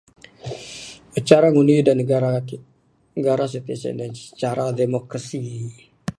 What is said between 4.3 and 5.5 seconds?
cara demokrasi.